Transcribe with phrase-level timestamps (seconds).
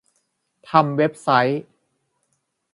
[0.69, 1.63] ทำเว็บไซต์